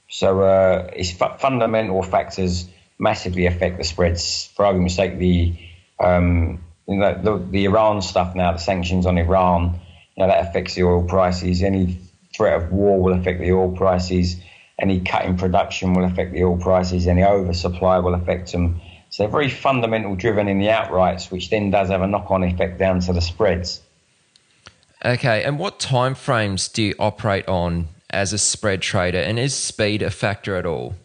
[0.09, 4.47] So uh, it's fundamental factors massively affect the spreads.
[4.55, 5.55] For argument's sake, the
[5.99, 9.79] um, you know, the, the Iran stuff now, the sanctions on Iran,
[10.15, 11.63] you know, that affects the oil prices.
[11.63, 11.97] Any
[12.35, 14.37] threat of war will affect the oil prices.
[14.77, 18.81] any cut in production will affect the oil prices, any oversupply will affect them.
[19.09, 22.43] So they're very fundamental driven in the outrights, which then does have a knock on
[22.43, 23.81] effect down to the spreads.
[25.03, 29.55] Okay, and what time frames do you operate on as a spread trader, and is
[29.55, 30.95] speed a factor at all?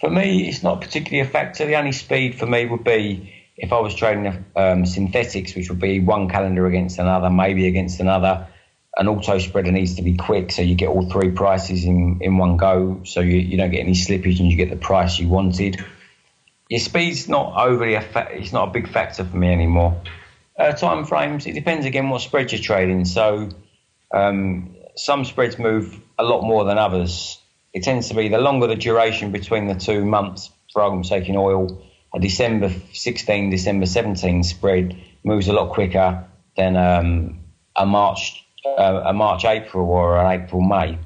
[0.00, 1.66] For me, it's not particularly a factor.
[1.66, 5.78] The only speed for me would be if I was trading um, synthetics, which would
[5.80, 8.46] be one calendar against another, maybe against another.
[8.96, 12.38] An auto spreader needs to be quick, so you get all three prices in, in
[12.38, 15.28] one go, so you, you don't get any slippage and you get the price you
[15.28, 15.84] wanted.
[16.68, 20.00] Your speed's not overly a fa- it's not a big factor for me anymore.
[20.58, 23.04] Uh, time frames, it depends again what spread you're trading.
[23.04, 23.48] So
[24.12, 27.40] um, some spreads move a lot more than others.
[27.72, 31.28] It tends to be the longer the duration between the two months, for argument's sake,
[31.28, 31.82] in oil,
[32.14, 36.24] a December 16, December 17 spread moves a lot quicker
[36.56, 37.40] than um,
[37.76, 40.98] a March uh, a March April or an April May.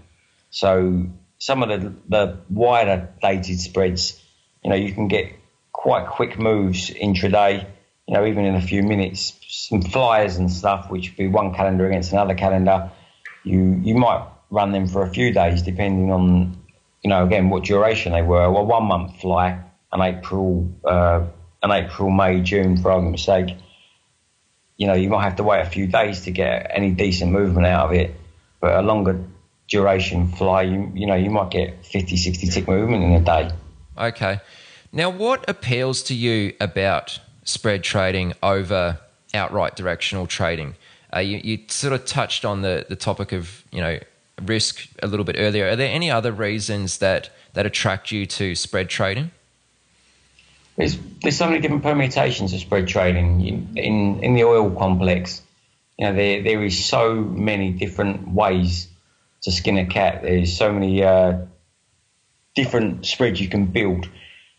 [0.50, 1.06] So
[1.38, 4.22] some of the the wider dated spreads,
[4.62, 5.32] you know, you can get
[5.72, 7.66] quite quick moves intraday.
[8.06, 11.54] You know, even in a few minutes, some flyers and stuff, which would be one
[11.54, 12.90] calendar against another calendar.
[13.44, 16.56] You you might run them for a few days, depending on,
[17.02, 18.50] you know, again what duration they were.
[18.50, 19.64] Well, one month fly
[19.94, 21.24] an April, uh,
[21.62, 23.56] an April, May, June, for argument's sake,
[24.76, 27.66] you know, you might have to wait a few days to get any decent movement
[27.66, 28.14] out of it.
[28.60, 29.22] But a longer
[29.68, 33.50] duration fly, you, you know, you might get 50, 60 tick movement in a day.
[33.96, 34.40] Okay.
[34.92, 38.98] Now, what appeals to you about spread trading over
[39.32, 40.74] outright directional trading?
[41.14, 43.98] Uh, you, you sort of touched on the, the topic of, you know,
[44.42, 45.68] risk a little bit earlier.
[45.68, 49.30] Are there any other reasons that, that attract you to spread trading?
[50.76, 55.42] There's there's so many different permutations of spread trading in in the oil complex.
[55.98, 58.88] You know, there there is so many different ways
[59.42, 60.22] to skin a cat.
[60.22, 61.46] There's so many uh,
[62.54, 64.08] different spreads you can build.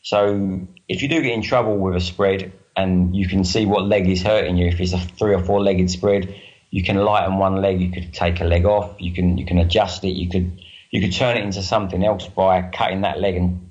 [0.02, 3.84] So if you do get in trouble with a spread and you can see what
[3.86, 6.34] leg is hurting you, if it's a three or four legged spread,
[6.70, 7.82] you can lighten one leg.
[7.82, 8.96] You could take a leg off.
[9.00, 10.12] You can you can adjust it.
[10.12, 13.66] You could you could turn it into something else by cutting that leg and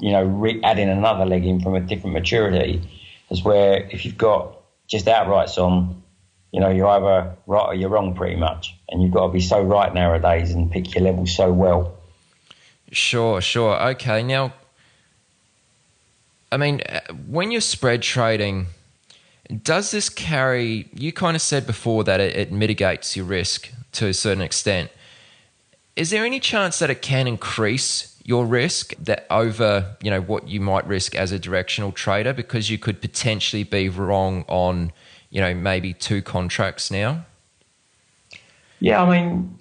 [0.00, 2.82] you know, re- adding another leg in from a different maturity
[3.30, 6.02] is where if you've got just outrights on,
[6.52, 8.74] you know, you're either right or you're wrong pretty much.
[8.88, 11.94] And you've got to be so right nowadays and pick your level so well.
[12.90, 13.80] Sure, sure.
[13.90, 14.22] Okay.
[14.22, 14.54] Now,
[16.50, 18.68] I mean, uh, when you're spread trading,
[19.62, 24.06] does this carry, you kind of said before that it, it mitigates your risk to
[24.06, 24.90] a certain extent.
[25.96, 30.46] Is there any chance that it can increase your risk that over you know what
[30.46, 34.92] you might risk as a directional trader because you could potentially be wrong on
[35.30, 37.24] you know maybe two contracts now?
[38.80, 39.58] Yeah i mean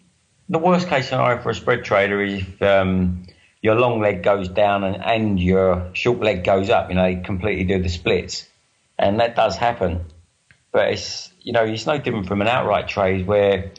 [0.50, 3.24] the worst case scenario for a spread trader is if um,
[3.62, 7.64] your long leg goes down and, and your short leg goes up you know completely
[7.64, 8.48] do the splits.
[9.00, 10.04] And that does happen.
[10.74, 13.72] But it's you know it's no different from an outright trade where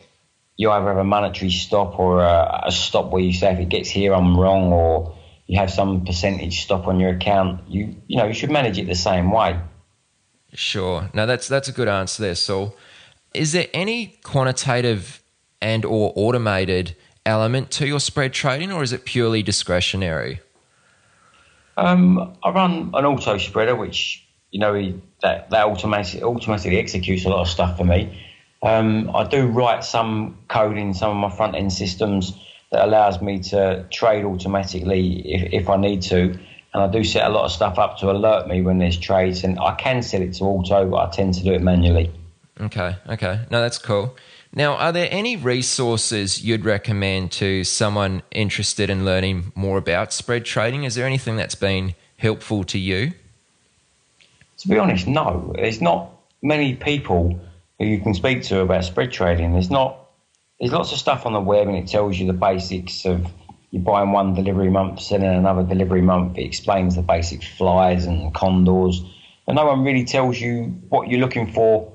[0.59, 3.69] you either have a monetary stop or a, a, stop where you say if it
[3.71, 5.17] gets here I'm wrong, or
[5.47, 7.63] you have some percentage stop on your account.
[7.69, 9.59] You you know you should manage it the same way.
[10.53, 11.09] Sure.
[11.15, 12.75] Now that's that's a good answer there, so
[13.33, 15.23] Is there any quantitative
[15.63, 20.41] and or automated element to your spread trading, or is it purely discretionary?
[21.77, 24.93] Um, I run an auto spreader, which you know
[25.23, 28.25] that that automatically automatically executes a lot of stuff for me.
[28.63, 32.33] Um, I do write some code in some of my front end systems
[32.71, 36.39] that allows me to trade automatically if, if I need to.
[36.75, 39.45] And I do set a lot of stuff up to alert me when there's trades.
[39.45, 42.11] And I can set it to auto, but I tend to do it manually.
[42.61, 43.41] Okay, okay.
[43.51, 44.17] No, that's cool.
[44.53, 50.45] Now, are there any resources you'd recommend to someone interested in learning more about spread
[50.45, 50.85] trading?
[50.85, 53.13] Is there anything that's been helpful to you?
[54.59, 55.53] To be honest, no.
[55.55, 56.11] There's not
[56.43, 57.41] many people
[57.79, 59.53] who you can speak to about spread trading.
[59.53, 60.09] There's not
[60.61, 63.27] there's lots of stuff on the web and it tells you the basics of
[63.71, 66.39] you're buying one delivery month, selling another delivery month.
[66.39, 69.03] It explains the basic flies and condors,
[69.47, 71.93] but no one really tells you what you're looking for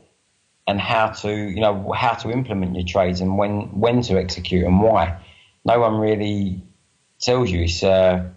[0.67, 4.65] and how to you know how to implement your trades and when when to execute
[4.65, 5.19] and why.
[5.65, 6.61] No one really
[7.19, 7.63] tells you.
[7.63, 8.29] It's uh,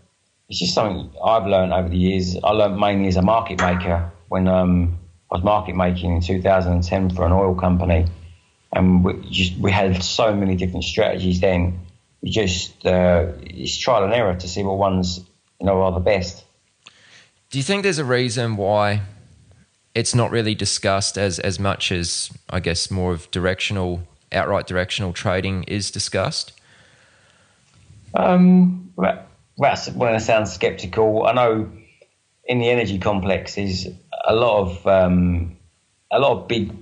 [0.48, 2.36] it's just something I've learned over the years.
[2.42, 4.98] I learned mainly as a market maker when um,
[5.30, 8.06] I was market making in 2010 for an oil company,
[8.72, 11.80] and we just we had so many different strategies then.
[12.22, 15.20] We just uh, it's trial and error to see what ones
[15.60, 16.44] you know are the best.
[17.50, 19.02] Do you think there's a reason why
[19.94, 25.12] it's not really discussed as as much as I guess more of directional outright directional
[25.12, 26.52] trading is discussed?
[28.14, 28.92] Um,
[29.58, 31.26] that's when I sound sceptical.
[31.26, 31.70] I know
[32.44, 33.88] in the energy complex is
[34.26, 35.56] a lot of um,
[36.10, 36.72] a lot of big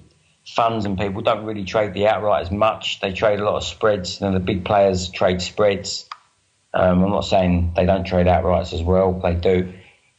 [0.46, 3.00] funds and people don't really trade the outright as much.
[3.00, 6.09] They trade a lot of spreads, and the big players trade spreads.
[6.72, 9.72] Um, I'm not saying they don't trade outrights as well; they do.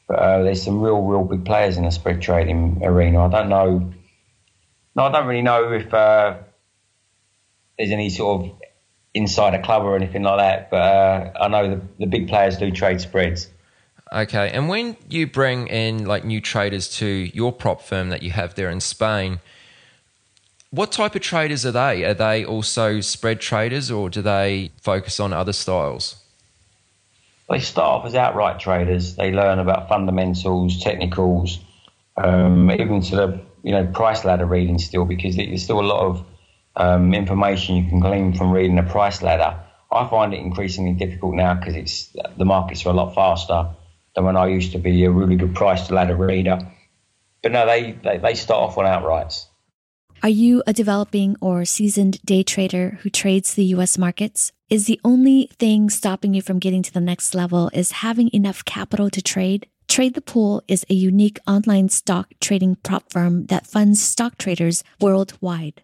[0.07, 3.25] But uh, there's some real, real big players in the spread trading arena.
[3.25, 3.93] I don't know.
[4.95, 6.37] No, I don't really know if uh,
[7.77, 8.51] there's any sort of
[9.13, 10.69] insider club or anything like that.
[10.69, 13.49] But uh, I know the, the big players do trade spreads.
[14.15, 18.31] Okay, and when you bring in like new traders to your prop firm that you
[18.31, 19.41] have there in Spain,
[20.71, 22.05] what type of traders are they?
[22.05, 26.15] Are they also spread traders, or do they focus on other styles?
[27.49, 29.17] They start off as outright traders.
[29.17, 31.59] They learn about fundamentals, technicals,
[32.15, 36.05] um, even to the you know price ladder reading still because there's still a lot
[36.05, 36.25] of
[36.77, 39.59] um, information you can glean from reading a price ladder.
[39.91, 43.75] I find it increasingly difficult now because it's the markets are a lot faster
[44.15, 46.59] than when I used to be a really good price ladder reader.
[47.43, 49.45] But no, they, they, they start off on outrights.
[50.23, 54.51] Are you a developing or seasoned day trader who trades the US markets?
[54.69, 58.65] Is the only thing stopping you from getting to the next level is having enough
[58.65, 59.67] capital to trade?
[59.87, 64.83] Trade the Pool is a unique online stock trading prop firm that funds stock traders
[64.99, 65.83] worldwide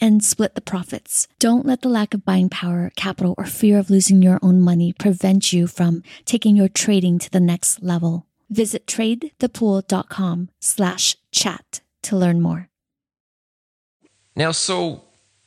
[0.00, 1.28] and split the profits.
[1.38, 4.92] Don't let the lack of buying power, capital, or fear of losing your own money
[4.92, 8.26] prevent you from taking your trading to the next level.
[8.48, 12.68] Visit tradethepool.com slash chat to learn more.
[14.34, 15.04] Now, Saul,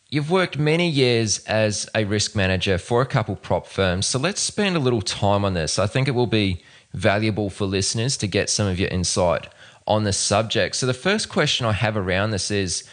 [0.10, 4.42] you've worked many years as a risk manager for a couple prop firms, so let's
[4.42, 5.80] spend a little time on this.
[5.80, 6.63] I think it will be
[6.94, 9.48] valuable for listeners to get some of your insight
[9.88, 10.76] on the subject.
[10.76, 12.84] So, the first question I have around this is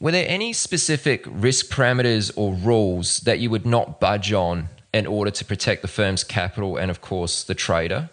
[0.00, 5.06] were there any specific risk parameters or rules that you would not budge on in
[5.06, 8.10] order to protect the firm's capital and, of course, the trader?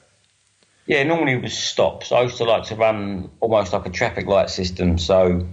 [0.86, 2.12] Yeah, normally it was stops.
[2.12, 4.98] I used to like to run almost like a traffic light system.
[4.98, 5.48] So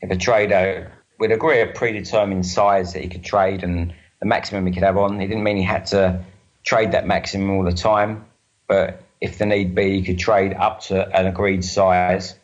[0.00, 4.66] if a trader would agree a predetermined size that he could trade and the maximum
[4.66, 6.24] he could have on, it didn't mean he had to
[6.64, 8.24] trade that maximum all the time.
[8.66, 12.34] But if the need be, he could trade up to an agreed size.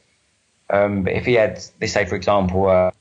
[0.70, 2.92] Um, but if he had, let's say, for example,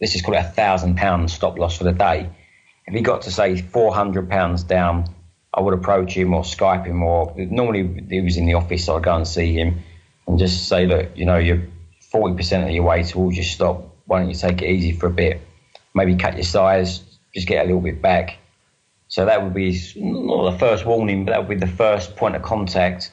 [0.00, 2.30] let's just call it a thousand pound stop loss for the day.
[2.86, 5.06] If he got to say four hundred pounds down,
[5.52, 8.96] I would approach him or Skype him, or normally he was in the office, so
[8.96, 9.82] I'd go and see him
[10.26, 11.62] and just say, look, you know, you're
[12.10, 13.94] forty percent of your way towards your stop.
[14.06, 15.40] Why don't you take it easy for a bit?
[15.94, 17.02] Maybe cut your size,
[17.34, 18.38] just get a little bit back.
[19.08, 22.36] So that would be not the first warning, but that would be the first point
[22.36, 23.12] of contact.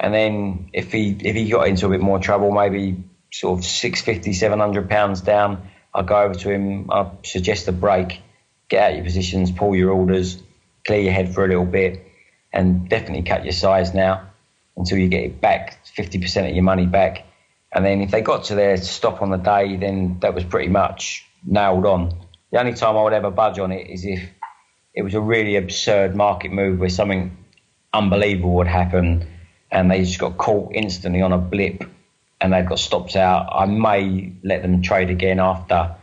[0.00, 3.64] And then if he if he got into a bit more trouble, maybe sort of
[3.64, 8.20] 650, 700 pounds down, I go over to him, I suggest a break,
[8.68, 10.40] get out your positions, pull your orders,
[10.86, 12.06] clear your head for a little bit,
[12.52, 14.28] and definitely cut your size now
[14.76, 17.24] until you get it back, 50% of your money back.
[17.72, 20.68] And then if they got to their stop on the day, then that was pretty
[20.68, 22.14] much nailed on.
[22.50, 24.22] The only time I would ever budge on it is if
[24.94, 27.36] it was a really absurd market move where something
[27.94, 29.26] unbelievable would happen
[29.70, 31.84] and they just got caught instantly on a blip
[32.42, 35.94] and they've got stops out, I may let them trade again after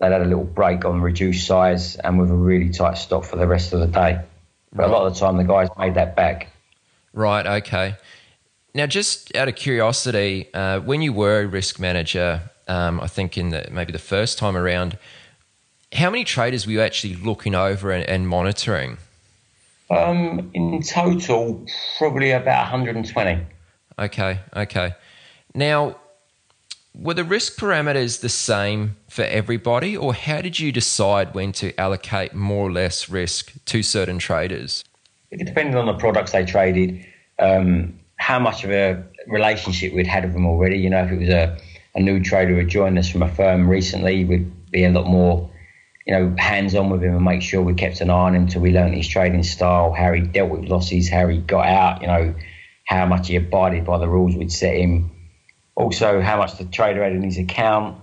[0.00, 3.36] they'd had a little break on reduced size and with a really tight stop for
[3.36, 4.20] the rest of the day.
[4.72, 4.90] But right.
[4.90, 6.48] a lot of the time, the guys made that back.
[7.12, 7.46] Right.
[7.46, 7.96] Okay.
[8.74, 13.38] Now, just out of curiosity, uh, when you were a risk manager, um, I think
[13.38, 14.98] in the, maybe the first time around,
[15.92, 18.96] how many traders were you actually looking over and, and monitoring?
[19.90, 21.64] Um, in total,
[21.98, 23.46] probably about 120.
[23.98, 24.40] Okay.
[24.54, 24.94] Okay.
[25.56, 25.96] Now,
[26.94, 31.78] were the risk parameters the same for everybody, or how did you decide when to
[31.80, 34.84] allocate more or less risk to certain traders?
[35.30, 37.06] It depended on the products they traded,
[37.38, 40.76] um, how much of a relationship we'd had with them already.
[40.76, 41.58] You know, if it was a,
[41.94, 45.50] a new trader who joined us from a firm recently, we'd be a lot more,
[46.06, 48.42] you know, hands on with him and make sure we kept an eye on him
[48.42, 52.02] until we learned his trading style, how he dealt with losses, how he got out,
[52.02, 52.34] you know,
[52.84, 55.10] how much he abided by the rules we'd set him
[55.76, 58.00] also how much the trader had in his account,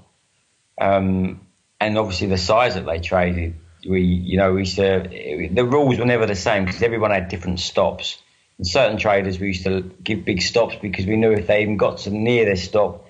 [0.79, 1.41] um,
[1.81, 3.55] and obviously the size that they traded.
[3.85, 7.27] We, you know, we used to, the rules were never the same because everyone had
[7.27, 8.21] different stops.
[8.57, 11.75] And certain traders, we used to give big stops because we knew if they even
[11.75, 13.05] got to near their stop,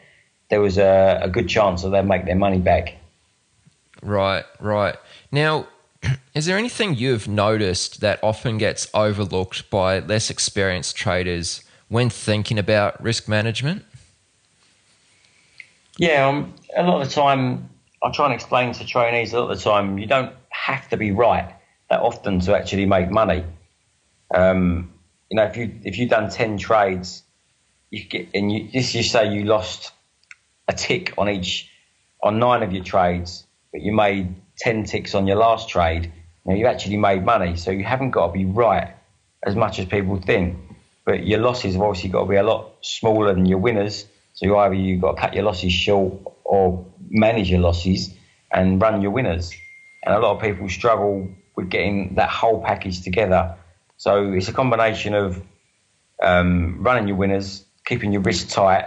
[0.49, 2.95] there was a, a good chance that they'd make their money back.
[4.01, 4.95] Right, right.
[5.31, 5.67] Now,
[6.33, 12.57] is there anything you've noticed that often gets overlooked by less experienced traders when thinking
[12.57, 13.85] about risk management?
[15.97, 17.69] Yeah, um, a lot of the time,
[18.01, 20.97] I try and explain to trainees a lot of the time, you don't have to
[20.97, 21.53] be right
[21.89, 23.43] that often to actually make money.
[24.33, 24.93] Um,
[25.29, 27.23] you know, if you if you've done ten trades,
[27.91, 29.91] you get and you just you say you lost
[30.67, 31.69] a tick on each
[32.21, 36.11] on nine of your trades, but you made ten ticks on your last trade.
[36.45, 38.95] You know, you actually made money, so you haven't got to be right
[39.45, 40.57] as much as people think.
[41.05, 44.05] But your losses have obviously got to be a lot smaller than your winners.
[44.33, 46.13] So either you've got to cut your losses short
[46.43, 48.13] or manage your losses
[48.51, 49.53] and run your winners.
[50.03, 53.55] And a lot of people struggle with getting that whole package together.
[53.97, 55.41] So it's a combination of
[56.21, 58.85] um, running your winners, keeping your risk tight,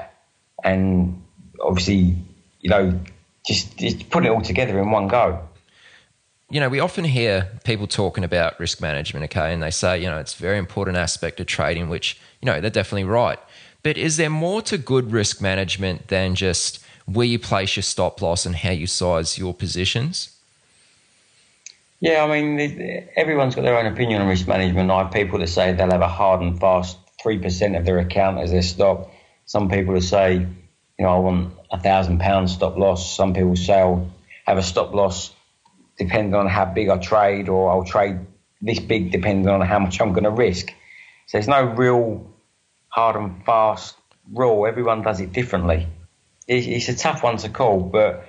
[0.65, 1.23] and
[1.61, 2.17] obviously,
[2.61, 2.99] you know,
[3.47, 5.41] just, just putting it all together in one go.
[6.51, 10.07] You know, we often hear people talking about risk management, okay, and they say, you
[10.07, 13.39] know, it's a very important aspect of trading, which, you know, they're definitely right.
[13.83, 18.21] But is there more to good risk management than just where you place your stop
[18.21, 20.37] loss and how you size your positions?
[22.01, 24.91] Yeah, I mean, everyone's got their own opinion on risk management.
[24.91, 28.39] I have people that say they'll have a hard and fast 3% of their account
[28.39, 29.11] as their stop.
[29.47, 33.17] Some people that say, you know, I want a thousand pounds stop loss.
[33.17, 34.11] Some people say I'll
[34.47, 35.33] have a stop loss
[35.97, 38.19] depending on how big I trade, or I'll trade
[38.61, 40.69] this big depending on how much I'm going to risk.
[41.27, 42.31] So there's no real
[42.97, 43.95] hard and fast
[44.33, 44.67] rule.
[44.67, 45.87] Everyone does it differently.
[46.49, 48.27] It's, a tough one to call, but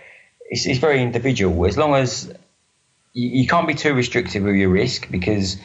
[0.49, 1.65] it's, it's very individual.
[1.65, 2.33] As long as
[3.13, 5.57] you, you can't be too restrictive with your risk because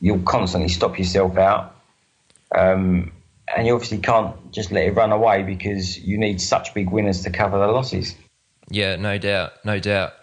[0.00, 1.76] you'll constantly stop yourself out.
[2.52, 3.12] Um,
[3.54, 7.22] and you obviously can't just let it run away because you need such big winners
[7.22, 8.16] to cover the losses.
[8.68, 10.14] Yeah, no doubt, no doubt.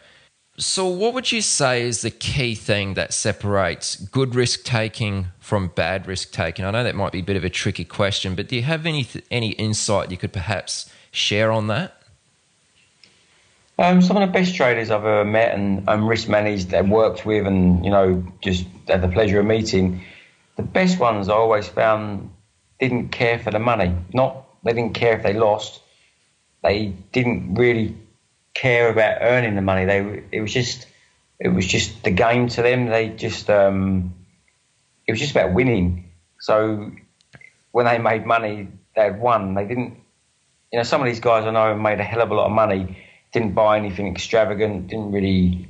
[0.60, 5.68] So, what would you say is the key thing that separates good risk taking from
[5.68, 6.66] bad risk taking?
[6.66, 8.88] I know that might be a bit of a tricky question, but do you have
[8.88, 12.02] any any insight you could perhaps share on that?
[13.78, 17.24] Um, some of the best traders I've ever met and, and risk managed and worked
[17.24, 20.02] with, and you know, just had the pleasure of meeting.
[20.56, 22.32] The best ones I always found
[22.80, 23.94] didn't care for the money.
[24.12, 25.82] Not they didn't care if they lost.
[26.64, 27.96] They didn't really
[28.58, 29.86] care about earning the money.
[29.86, 30.88] They it was just
[31.40, 32.88] it was just the game to them.
[32.88, 34.14] They just um,
[35.06, 36.12] it was just about winning.
[36.40, 36.92] So
[37.72, 39.54] when they made money, they had won.
[39.54, 39.98] They didn't.
[40.72, 42.52] You know, some of these guys I know made a hell of a lot of
[42.52, 42.98] money
[43.32, 45.68] didn't buy anything extravagant, didn't really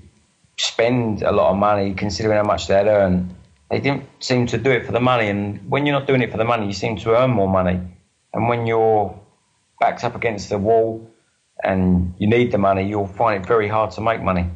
[0.58, 3.36] spend a lot of money considering how much they'd earn.
[3.70, 6.32] They didn't seem to do it for the money, and when you're not doing it
[6.32, 7.82] for the money, you seem to earn more money.
[8.34, 9.20] And when you're
[9.80, 11.12] backed up against the wall
[11.64, 14.50] and you need the money, you'll find it very hard to make money.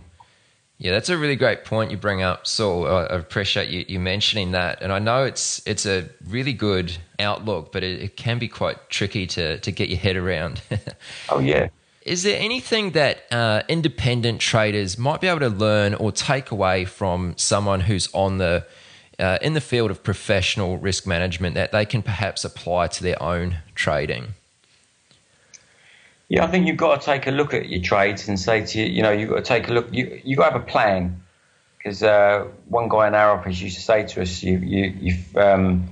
[0.78, 2.88] Yeah, that's a really great point you bring up, Saul.
[2.88, 7.72] I appreciate you, you mentioning that, and I know it's it's a really good outlook,
[7.72, 10.62] but it, it can be quite tricky to to get your head around.
[11.30, 11.68] oh yeah,
[12.02, 16.86] is there anything that uh, independent traders might be able to learn or take away
[16.86, 18.66] from someone who's on the
[19.20, 23.22] uh, in the field of professional risk management that they can perhaps apply to their
[23.22, 24.34] own trading?
[26.32, 28.80] Yeah, I think you've got to take a look at your trades and say to
[28.80, 29.90] you, you know, you've got to take a look.
[29.92, 31.22] You you got to have a plan
[31.78, 35.90] because uh, one guy in our office used to say to us, you you um,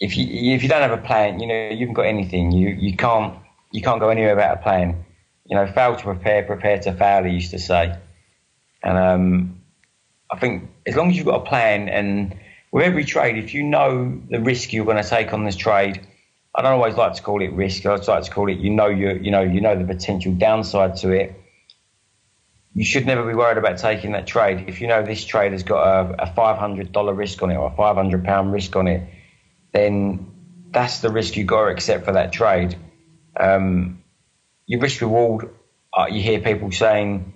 [0.00, 2.52] if you if you don't have a plan, you know, you haven't got anything.
[2.52, 3.36] You you can't
[3.70, 5.04] you can't go anywhere without a plan.
[5.44, 7.24] You know, fail to prepare, prepare to fail.
[7.24, 7.94] He used to say,
[8.82, 9.60] and um,
[10.30, 12.34] I think as long as you've got a plan, and
[12.70, 16.00] with every trade, if you know the risk you're going to take on this trade,
[16.54, 17.86] I don't always like to call it risk.
[17.86, 20.96] I like to call it you know you you know you know the potential downside
[20.96, 21.36] to it.
[22.74, 24.64] You should never be worried about taking that trade.
[24.68, 27.56] If you know this trade has got a, a five hundred dollar risk on it
[27.56, 29.02] or a five hundred pound risk on it,
[29.72, 30.32] then
[30.70, 32.76] that's the risk you got to accept for that trade.
[33.38, 34.02] Um,
[34.66, 35.50] your risk reward,
[35.96, 37.32] uh, you hear people saying,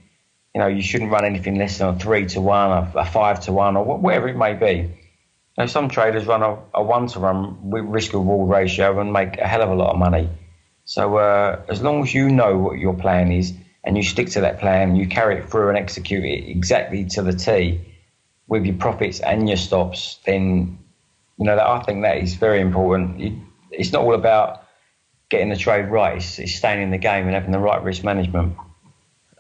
[0.55, 3.41] you know, you shouldn't run anything less than a three to one, a, a five
[3.41, 5.06] to one, or whatever it may be.
[5.59, 9.47] Now, some traders run a, a one to one risk reward ratio and make a
[9.47, 10.29] hell of a lot of money.
[10.85, 14.43] So, uh, as long as you know what your plan is and you stick to
[14.43, 17.81] that plan, you carry it through and execute it exactly to the T
[18.49, 20.79] with your profits and your stops, then
[21.39, 23.43] you know that I think that is very important.
[23.71, 24.63] It's not all about
[25.29, 26.19] getting the trade right.
[26.19, 28.57] It's, it's staying in the game and having the right risk management.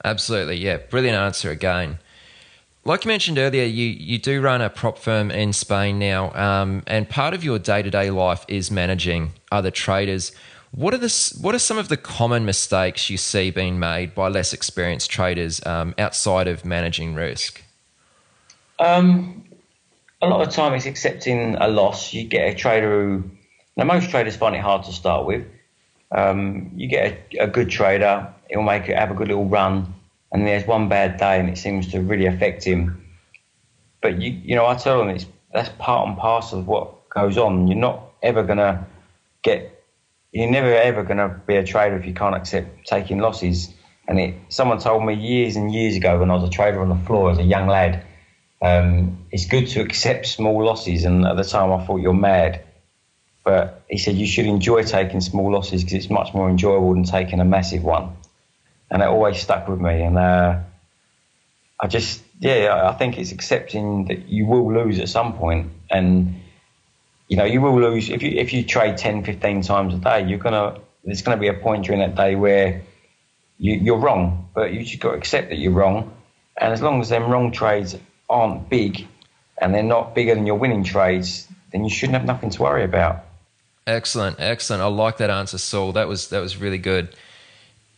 [0.04, 0.78] Absolutely, yeah.
[0.78, 1.98] Brilliant answer again.
[2.86, 6.84] Like you mentioned earlier, you, you do run a prop firm in Spain now, um,
[6.86, 10.30] and part of your day to day life is managing other traders.
[10.70, 14.28] What are the what are some of the common mistakes you see being made by
[14.28, 17.60] less experienced traders um, outside of managing risk?
[18.78, 19.44] Um,
[20.22, 22.12] a lot of time, it's accepting a loss.
[22.12, 23.30] You get a trader who
[23.76, 25.44] now most traders find it hard to start with.
[26.12, 29.92] Um, you get a, a, good trader; he'll make it have a good little run,
[30.36, 33.02] and there's one bad day, and it seems to really affect him.
[34.02, 37.38] But you, you know, I tell them it's that's part and parcel of what goes
[37.38, 37.68] on.
[37.68, 38.86] You're not ever gonna
[39.42, 39.82] get
[40.32, 43.72] you're never ever to be a trader if you can't accept taking losses.
[44.06, 46.90] And it, someone told me years and years ago when I was a trader on
[46.90, 48.04] the floor as a young lad,
[48.60, 51.04] um, it's good to accept small losses.
[51.04, 52.62] And at the time, I thought you're mad.
[53.42, 57.04] But he said you should enjoy taking small losses because it's much more enjoyable than
[57.04, 58.16] taking a massive one.
[58.90, 60.02] And it always stuck with me.
[60.02, 60.60] And uh,
[61.80, 66.40] I just, yeah, I think it's accepting that you will lose at some point and
[67.28, 70.26] you know, you will lose if you if you trade 10, 15 times a day.
[70.28, 72.82] You're gonna there's gonna be a point during that day where
[73.58, 76.12] you, you're wrong, but you just got to accept that you're wrong.
[76.58, 77.96] And as long as them wrong trades
[78.28, 79.06] aren't big
[79.58, 82.84] and they're not bigger than your winning trades, then you shouldn't have nothing to worry
[82.84, 83.24] about.
[83.86, 84.82] Excellent, excellent.
[84.82, 85.92] I like that answer, Saul.
[85.92, 87.14] That was that was really good.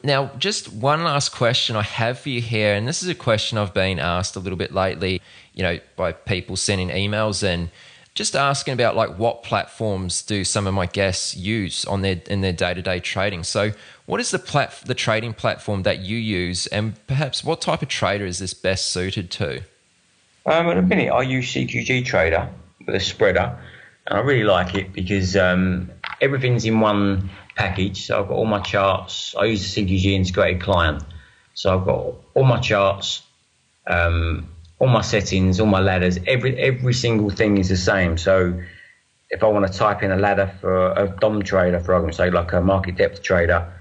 [0.02, 3.58] Now, just one last question I have for you here, and this is a question
[3.58, 5.20] I've been asked a little bit lately,
[5.54, 7.70] you know, by people sending emails and
[8.14, 12.40] just asking about like what platforms do some of my guests use on their in
[12.42, 13.42] their day to day trading.
[13.42, 13.72] So,
[14.06, 17.88] what is the plat the trading platform that you use, and perhaps what type of
[17.88, 19.62] trader is this best suited to?
[20.46, 22.48] Um, a minute, I use CQG Trader
[22.88, 23.58] a spreader,
[24.06, 25.90] and I really like it because um,
[26.20, 28.06] everything's in one package.
[28.06, 29.34] So I've got all my charts.
[29.38, 31.02] I use the CQG integrated client,
[31.54, 33.22] so I've got all my charts.
[33.86, 34.48] Um,
[34.78, 38.16] all my settings, all my ladders, every every single thing is the same.
[38.16, 38.62] So
[39.28, 42.32] if I want to type in a ladder for a DOM trader, for argument's sake,
[42.32, 43.72] like a market depth trader,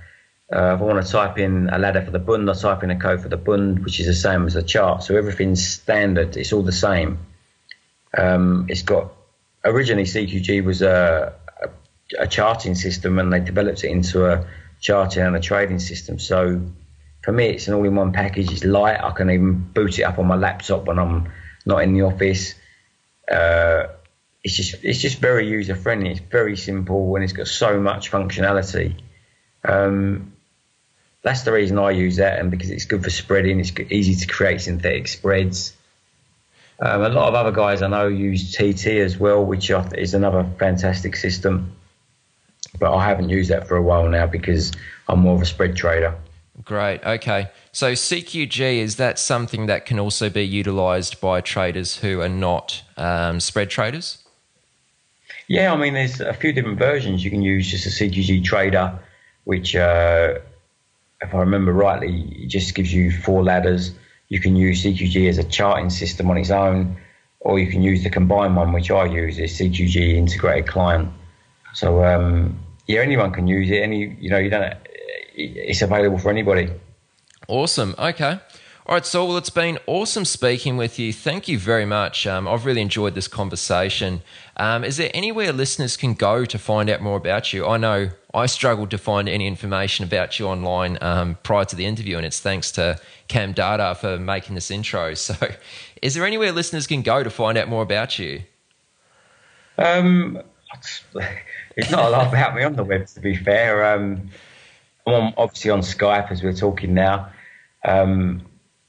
[0.52, 2.90] uh, if I want to type in a ladder for the Bund, I type in
[2.90, 5.04] a code for the Bund, which is the same as the chart.
[5.04, 6.36] So everything's standard.
[6.36, 7.20] It's all the same.
[8.18, 9.14] Um, it's got
[9.64, 11.34] originally CQG was a,
[12.18, 14.46] a, charting system, and they developed it into a
[14.80, 16.20] charting and a trading system.
[16.20, 16.62] So
[17.24, 18.52] for me, it's an all-in-one package.
[18.52, 19.02] It's light.
[19.02, 21.32] I can even boot it up on my laptop when I'm
[21.66, 22.56] not in the office.
[23.30, 23.88] Uh,
[24.44, 26.12] it's just it's just very user friendly.
[26.12, 28.96] It's very simple and it's got so much functionality.
[29.66, 30.34] Um,
[31.22, 33.60] that's the reason I use that, and because it's good for spreading.
[33.60, 35.76] It's easy to create synthetic spreads.
[36.80, 40.48] Um, a lot of other guys I know use TT as well, which is another
[40.58, 41.76] fantastic system.
[42.80, 44.72] But I haven't used that for a while now because
[45.08, 46.16] I'm more of a spread trader.
[46.64, 47.04] Great.
[47.04, 47.50] Okay.
[47.72, 52.82] So CQG is that something that can also be utilized by traders who are not
[52.98, 54.24] um, spread traders?
[55.48, 57.24] Yeah, I mean, there's a few different versions.
[57.24, 59.00] You can use just a CQG trader,
[59.46, 60.40] which, uh,
[61.22, 63.92] if I remember rightly, just gives you four ladders.
[64.28, 66.98] You can use CQG as a charting system on its own,
[67.40, 71.14] or you can use the combined one, which I use, is CQG integrated client.
[71.78, 72.58] So um,
[72.88, 73.84] yeah, anyone can use it.
[73.84, 74.74] Any you know, you don't
[75.36, 76.72] it's available for anybody.
[77.48, 77.94] Awesome.
[78.00, 78.40] Okay.
[78.88, 81.14] All right, so well, it's been awesome speaking with you.
[81.14, 82.26] Thank you very much.
[82.26, 84.24] Um, I've really enjoyed this conversation.
[84.56, 87.68] Um, is there anywhere listeners can go to find out more about you?
[87.68, 91.86] I know I struggled to find any information about you online um, prior to the
[91.86, 95.14] interview, and it's thanks to Cam Data for making this intro.
[95.16, 95.36] So,
[96.02, 98.44] is there anywhere listeners can go to find out more about you?
[99.78, 100.42] Um,
[101.78, 103.94] it's not a lot about me on the web, to be fair.
[103.94, 104.30] Um,
[105.06, 107.30] I'm obviously on Skype as we're talking now.
[107.86, 108.42] Um,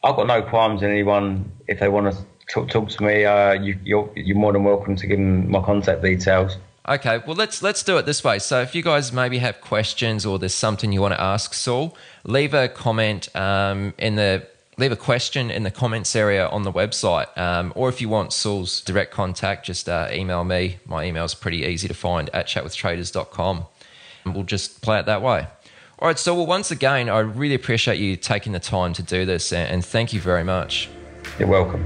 [0.02, 2.18] I've got no qualms in anyone if they want to
[2.52, 3.24] talk, talk to me.
[3.24, 6.56] Uh, you, you're, you're more than welcome to give them my contact details.
[6.88, 8.38] Okay, well let's let's do it this way.
[8.38, 11.94] So if you guys maybe have questions or there's something you want to ask Saul,
[12.24, 14.46] leave a comment um, in the
[14.78, 18.32] leave a question in the comments area on the website, um, or if you want
[18.32, 20.78] Saul's direct contact, just uh, email me.
[20.86, 23.66] My email is pretty easy to find at chatwithtraders.com.
[24.24, 25.46] And we'll just play it that way.
[25.98, 29.26] All right, so well, once again, I really appreciate you taking the time to do
[29.26, 30.88] this, and thank you very much.
[31.40, 31.84] You're welcome.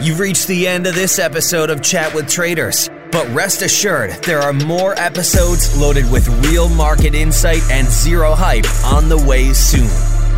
[0.00, 4.40] You've reached the end of this episode of Chat with Traders, but rest assured, there
[4.40, 10.15] are more episodes loaded with real market insight and zero hype on the way soon.